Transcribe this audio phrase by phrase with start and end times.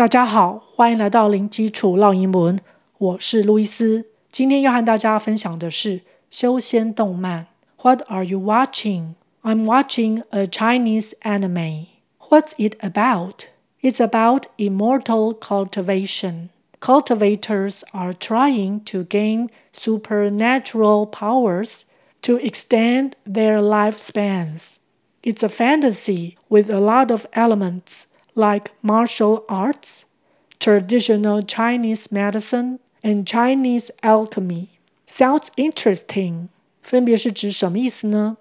[0.00, 2.61] 大家好，欢迎来到零基础绕英文，
[2.97, 4.05] 我是路易斯。
[4.31, 7.47] 今天要和大家分享的是修仙动漫。
[7.81, 9.15] What are you watching?
[9.43, 11.87] I'm watching a Chinese anime.
[12.19, 13.45] What's it about?
[13.81, 16.49] It's about immortal cultivation.
[16.79, 21.81] Cultivators are trying to gain supernatural powers
[22.21, 24.77] to extend their lifespans.
[25.21, 30.03] It's a fantasy with a lot of elements like martial arts,
[30.59, 34.67] traditional Chinese medicine, and Chinese alchemy.
[35.07, 36.47] Sounds interesting.
[36.81, 38.37] 分别是指什么意思呢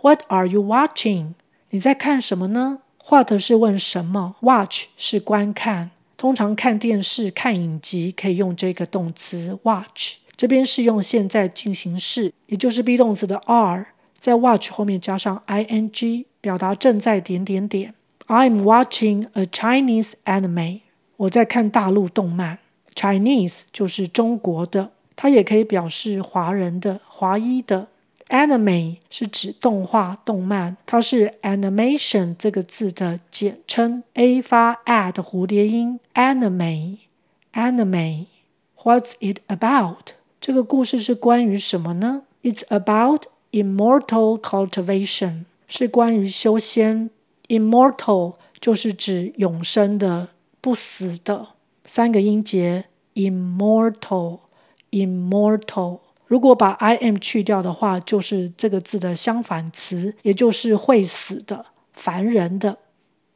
[0.00, 1.34] ？What are you watching?
[1.70, 5.90] 你在看什么呢？What 是问什么，Watch 是观看。
[6.16, 10.16] 通常看电视、看影集可以用这个动词 watch。
[10.36, 13.86] 这边是用现在进行式，也就是 be 动词的 are，
[14.18, 17.94] 在 watch 后面加上 ing，表达正在点点点。
[18.27, 20.81] I'm watching a Chinese anime.
[21.15, 22.59] 我在看大陆动漫。
[22.95, 27.87] Chinese 就是中国的，它也可以表示华人的、华裔的。
[28.27, 34.03] Anime 是指动画、动漫，它是 animation 这个字的简称。
[34.13, 36.01] A 发 a 的蝴蝶音。
[36.13, 40.11] Anime，anime。What's it about？
[40.41, 42.23] 这个故事是关于什么呢？
[42.43, 47.09] It's about immortal cultivation，是关于修仙。
[47.52, 50.28] Immortal 就是指永生的、
[50.62, 51.48] 不死的，
[51.84, 52.86] 三个音节。
[53.14, 56.00] Immortal，immortal。
[56.26, 62.78] 如果把 i m 去掉的话，就是这个字的相反词，也就是会死的、凡人的。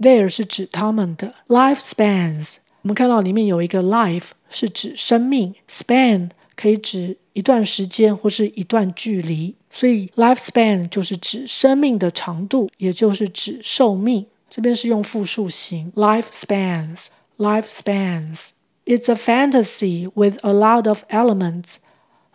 [0.00, 2.56] There 是指他们的 lifespans。
[2.81, 14.27] 我们看到里面有一个 life 是指生命，span 可以指一段时间或是一段距离，所以 lifespan 就是指生命的长度，也就是指寿命。
[14.49, 18.49] 这边是用复数形 lifespans，lifespans。Lifespans.
[18.85, 21.77] It's a fantasy with a lot of elements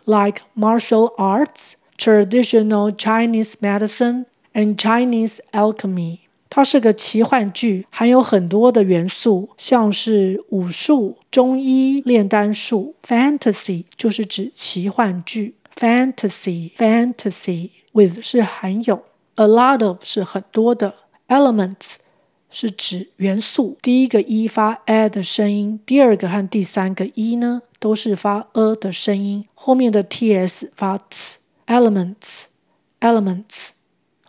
[0.05, 6.22] like martial arts, traditional Chinese medicine, and Chinese alchemy.
[6.54, 12.94] 它是个奇幻剧，含有很多的元素，像是武术、中医、炼丹术。
[13.02, 19.02] Fantasy 就是指奇幻剧，Fantasy，Fantasy with 是含有
[19.34, 20.94] ，a lot of 是很多的
[21.26, 21.96] ，elements
[22.50, 23.76] 是指元素。
[23.82, 33.70] 第一个 e 发 a 的声音，第二个和第三个 e 呢都是发 a 的声音，后面的 ts 发 t，elements，elements。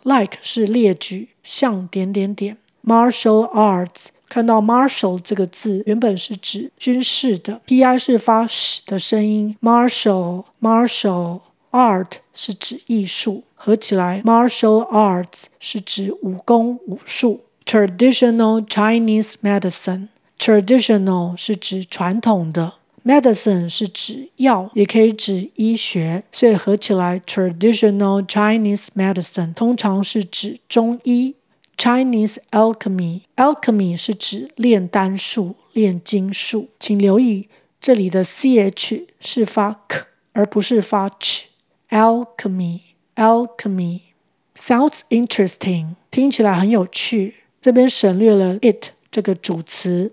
[0.06, 2.58] Like 是列举，像点点点。
[2.84, 9.56] Martial arts 看到 martial 这个字，原本是指军事的 P I 是发 sh 的声音。
[9.60, 11.40] Martial，martial
[11.72, 13.42] art 是指艺术。
[13.56, 22.74] 合起来，martial arts 是指武功武术，traditional Chinese medicine，traditional 是指传统的
[23.06, 31.36] ，medicine 是指药，也可以指医学，所以合起来 traditional Chinese medicine 通常是指中医。
[31.78, 37.48] Chinese alchemy，alchemy 是指炼丹术、炼金术，请留意
[37.82, 41.44] 这里的 ch 是发 k 而不是发 ch。
[41.90, 44.00] Alchemy，alchemy
[44.56, 47.34] sounds interesting，听起来很有趣。
[47.60, 50.12] 这边省略了 it 这个主词，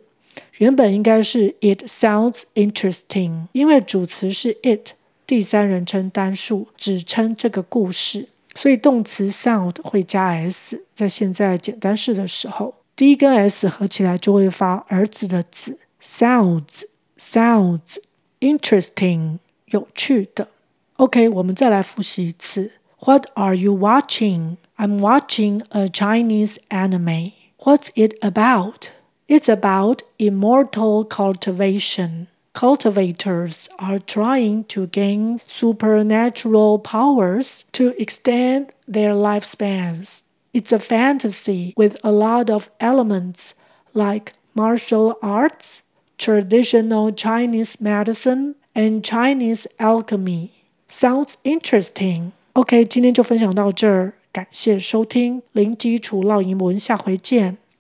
[0.58, 4.92] 原本应该是 it sounds interesting，因为主词是 it，
[5.26, 8.30] 第三人称单数，指称这个故事。
[8.56, 16.84] 所以动词 sound 会加 s，在现在简单式的时候，d 跟 s 合起来就会发儿子的子，sounds
[17.18, 17.98] sounds
[18.40, 20.50] interesting 有趣的。
[20.98, 22.72] OK，我们再来复习一次。
[23.00, 24.58] What are you watching?
[24.78, 27.32] I'm watching a Chinese anime.
[27.58, 28.90] What's it about?
[29.29, 32.29] It's about immortal cultivation.
[32.55, 40.23] Cultivators are trying to gain supernatural powers to extend their lifespans.
[40.53, 43.55] It's a fantasy with a lot of elements
[43.95, 45.83] like martial arts,
[46.17, 50.51] traditional Chinese medicine, and Chinese alchemy.
[50.89, 52.33] Sounds interesting.
[52.55, 57.59] OK，今天就分享到这儿，感谢收听零基础烙英文，下回见。